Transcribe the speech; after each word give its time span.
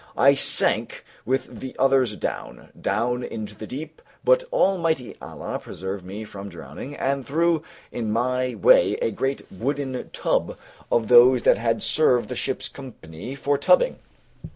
I 0.17 0.33
sank 0.33 1.05
with 1.27 1.59
the 1.59 1.75
others 1.77 2.15
down, 2.15 2.69
down 2.81 3.21
into 3.21 3.53
the 3.55 3.67
deep, 3.67 4.01
but 4.23 4.43
Almighty 4.51 5.15
Allah 5.21 5.59
preserved 5.59 6.03
me 6.03 6.23
from 6.23 6.49
drowning 6.49 6.95
and 6.95 7.23
threw 7.23 7.61
in 7.91 8.11
my 8.11 8.55
way 8.55 8.93
a 8.93 9.11
great 9.11 9.43
wooden 9.51 10.09
tub 10.11 10.57
of 10.91 11.07
those 11.07 11.43
that 11.43 11.59
had 11.59 11.83
served 11.83 12.29
the 12.29 12.35
ship's 12.35 12.67
company 12.67 13.35
for 13.35 13.59
tubbing. 13.59 13.99